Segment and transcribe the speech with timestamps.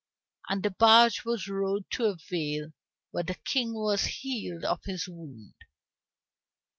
[0.49, 2.73] And the barge was rowed to a vale
[3.11, 5.53] where the King was healed of his wound.